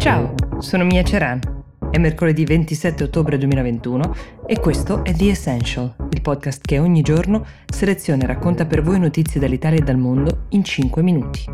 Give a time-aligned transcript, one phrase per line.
[0.00, 1.38] Ciao, sono Mia Ceran.
[1.90, 7.44] È mercoledì 27 ottobre 2021 e questo è The Essential, il podcast che ogni giorno
[7.66, 11.44] seleziona e racconta per voi notizie dall'Italia e dal mondo in 5 minuti.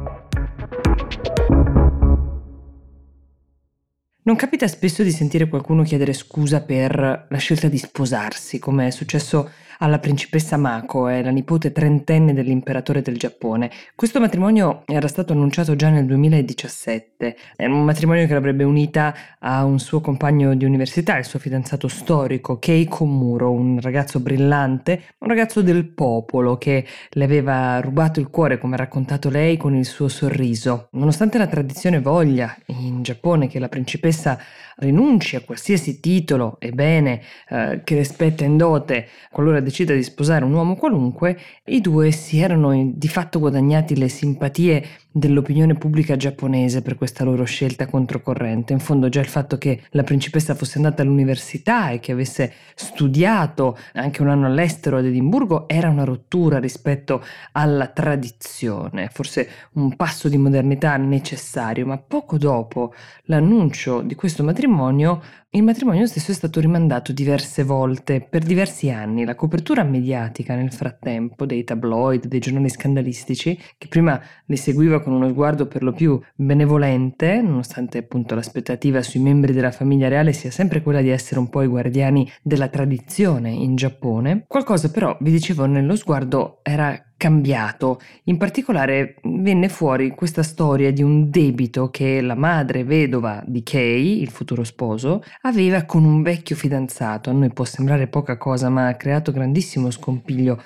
[4.23, 8.91] Non capita spesso di sentire qualcuno chiedere scusa per la scelta di sposarsi, come è
[8.91, 13.71] successo alla principessa Mako, è la nipote trentenne dell'imperatore del Giappone.
[13.95, 19.65] Questo matrimonio era stato annunciato già nel 2017, è un matrimonio che l'avrebbe unita a
[19.65, 25.29] un suo compagno di università, il suo fidanzato storico, Kei Komuro, un ragazzo brillante, un
[25.29, 29.85] ragazzo del popolo che le aveva rubato il cuore, come ha raccontato lei, con il
[29.85, 30.89] suo sorriso.
[30.93, 34.39] Nonostante la tradizione voglia in Giappone che la principessa
[34.77, 40.03] rinunci a qualsiasi titolo e bene eh, che le spetta in dote qualora decida di
[40.03, 46.17] sposare un uomo qualunque, i due si erano di fatto guadagnati le simpatie dell'opinione pubblica
[46.17, 48.75] giapponese per questa loro scelta controcorrente.
[48.75, 53.79] In fondo già il fatto che la principessa fosse andata all'università e che avesse studiato
[53.95, 60.29] anche un anno all'estero ad Edimburgo era una rottura rispetto alla tradizione, forse un passo
[60.29, 62.93] di modernità necessario, ma poco dopo
[63.25, 65.21] l'annuncio di questo matrimonio patrimonio
[65.57, 69.25] il matrimonio stesso è stato rimandato diverse volte, per diversi anni.
[69.25, 75.15] La copertura mediatica nel frattempo dei tabloid, dei giornali scandalistici, che prima li seguiva con
[75.15, 80.51] uno sguardo per lo più benevolente, nonostante appunto l'aspettativa sui membri della famiglia reale sia
[80.51, 85.31] sempre quella di essere un po' i guardiani della tradizione in Giappone, qualcosa però, vi
[85.31, 88.01] dicevo, nello sguardo era cambiato.
[88.25, 94.21] In particolare venne fuori questa storia di un debito che la madre vedova di Kay,
[94.21, 97.31] il futuro sposo, aveva con un vecchio fidanzato.
[97.31, 100.61] A noi può sembrare poca cosa, ma ha creato grandissimo scompiglio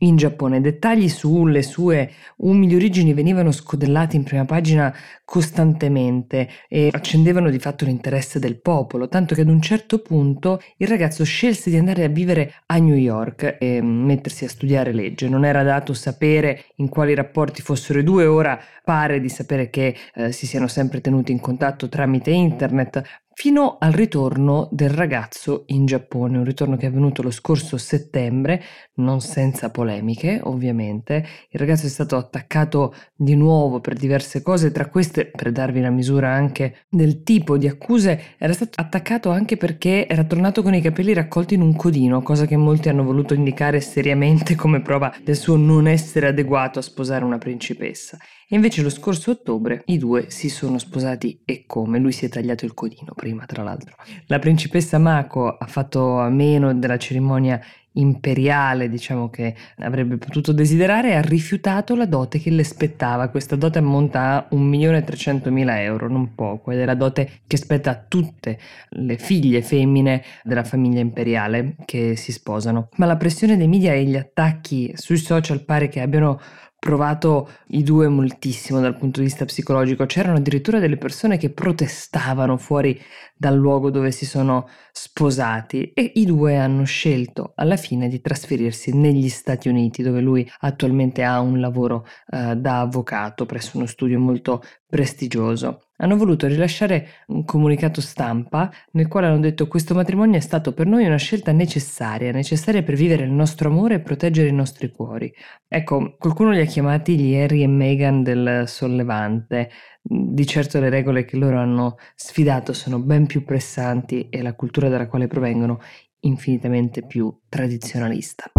[0.00, 0.60] in Giappone.
[0.60, 7.86] Dettagli sulle sue umili origini venivano scodellati in prima pagina costantemente e accendevano di fatto
[7.86, 12.08] l'interesse del popolo, tanto che ad un certo punto il ragazzo scelse di andare a
[12.08, 15.30] vivere a New York e mettersi a studiare legge.
[15.30, 19.96] Non era dato sapere in quali rapporti fossero i due, ora pare di sapere che
[20.14, 23.02] eh, si siano sempre tenuti in contatto tramite internet,
[23.38, 28.62] fino al ritorno del ragazzo in Giappone, un ritorno che è avvenuto lo scorso settembre,
[28.94, 31.16] non senza polemiche ovviamente.
[31.50, 35.90] Il ragazzo è stato attaccato di nuovo per diverse cose, tra queste, per darvi una
[35.90, 40.80] misura anche del tipo di accuse, era stato attaccato anche perché era tornato con i
[40.80, 45.36] capelli raccolti in un codino, cosa che molti hanno voluto indicare seriamente come prova del
[45.36, 48.16] suo non essere adeguato a sposare una principessa.
[48.48, 51.98] E invece lo scorso ottobre i due si sono sposati e come?
[51.98, 53.96] Lui si è tagliato il codino prima, tra l'altro.
[54.26, 57.60] La principessa Mako ha fatto a meno della cerimonia
[57.94, 63.30] imperiale, diciamo che avrebbe potuto desiderare, ha rifiutato la dote che le spettava.
[63.30, 68.04] Questa dote ammonta a 1.300.000 euro, non poco, ed è la dote che spetta a
[68.06, 72.90] tutte le figlie femmine della famiglia imperiale che si sposano.
[72.98, 76.38] Ma la pressione dei media e gli attacchi sui social pare che abbiano
[76.78, 80.06] provato i due moltissimo dal punto di vista psicologico.
[80.06, 83.00] C'erano addirittura delle persone che protestavano fuori
[83.36, 88.96] dal luogo dove si sono sposati e i due hanno scelto alla fine di trasferirsi
[88.96, 94.18] negli Stati Uniti dove lui attualmente ha un lavoro eh, da avvocato presso uno studio
[94.18, 100.40] molto prestigioso hanno voluto rilasciare un comunicato stampa nel quale hanno detto questo matrimonio è
[100.40, 104.52] stato per noi una scelta necessaria, necessaria per vivere il nostro amore e proteggere i
[104.52, 105.32] nostri cuori.
[105.68, 109.70] Ecco, qualcuno li ha chiamati gli Harry e Meghan del sollevante.
[110.02, 114.88] Di certo le regole che loro hanno sfidato sono ben più pressanti e la cultura
[114.88, 115.80] dalla quale provengono
[116.20, 118.52] infinitamente più tradizionalista.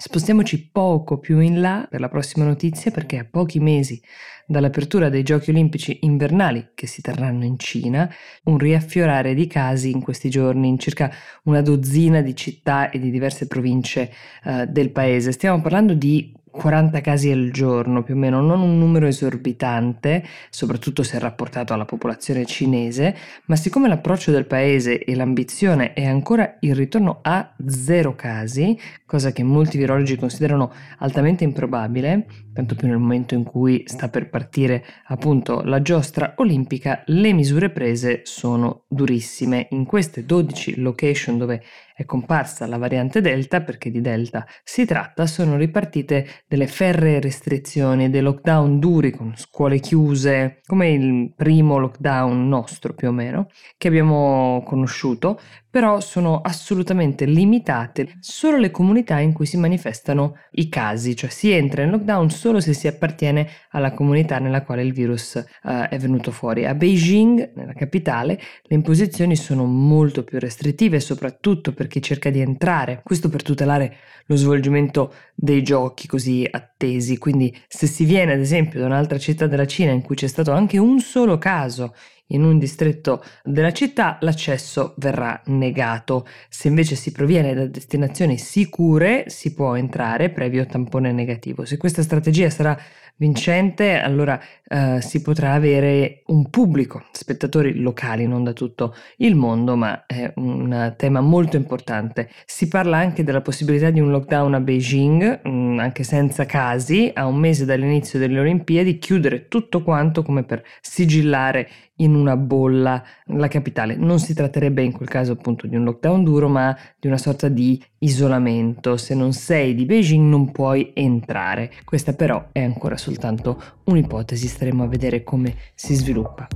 [0.00, 4.00] Spostiamoci poco più in là per la prossima notizia perché a pochi mesi
[4.46, 8.08] dall'apertura dei giochi olimpici invernali che si terranno in Cina,
[8.44, 11.10] un riaffiorare di casi in questi giorni in circa
[11.46, 14.12] una dozzina di città e di diverse province
[14.44, 15.32] uh, del paese.
[15.32, 21.02] Stiamo parlando di 40 casi al giorno più o meno, non un numero esorbitante, soprattutto
[21.02, 23.16] se rapportato alla popolazione cinese,
[23.46, 29.32] ma siccome l'approccio del paese e l'ambizione è ancora il ritorno a zero casi, cosa
[29.32, 34.84] che molti virologi considerano altamente improbabile, tanto più nel momento in cui sta per partire
[35.06, 39.68] appunto la giostra olimpica, le misure prese sono durissime.
[39.70, 41.62] In queste 12 location dove
[41.98, 48.08] è comparsa la variante Delta, perché di Delta si tratta, sono ripartite delle ferree restrizioni,
[48.08, 53.88] dei lockdown duri con scuole chiuse, come il primo lockdown nostro più o meno, che
[53.88, 55.40] abbiamo conosciuto,
[55.78, 61.52] però sono assolutamente limitate solo le comunità in cui si manifestano i casi, cioè si
[61.52, 65.96] entra in lockdown solo se si appartiene alla comunità nella quale il virus uh, è
[65.98, 66.66] venuto fuori.
[66.66, 72.40] A Beijing, nella capitale, le imposizioni sono molto più restrittive, soprattutto per chi cerca di
[72.40, 77.18] entrare, questo per tutelare lo svolgimento dei giochi così attesi.
[77.18, 80.50] Quindi se si viene ad esempio da un'altra città della Cina in cui c'è stato
[80.50, 81.94] anche un solo caso
[82.28, 86.26] in un distretto della città l'accesso verrà negato.
[86.48, 91.64] Se invece si proviene da destinazioni sicure si può entrare previo tampone negativo.
[91.64, 92.78] Se questa strategia sarà
[93.18, 99.76] vincente, allora eh, si potrà avere un pubblico, spettatori locali, non da tutto il mondo,
[99.76, 102.30] ma è un tema molto importante.
[102.46, 107.10] Si parla anche della possibilità di un lockdown a Beijing, mh, mm, anche senza casi,
[107.12, 111.68] a un mese dall'inizio delle Olimpiadi, chiudere tutto quanto come per sigillare
[112.00, 113.96] in una bolla la capitale.
[113.96, 117.48] Non si tratterebbe in quel caso appunto di un lockdown duro, ma di una sorta
[117.48, 118.96] di isolamento.
[118.96, 121.70] Se non sei di Beijing non puoi entrare.
[121.84, 126.46] Questa però è ancora soltanto un'ipotesi, staremo a vedere come si sviluppa.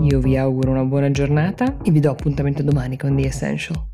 [0.00, 3.91] Io vi auguro una buona giornata e vi do appuntamento domani con The Essential.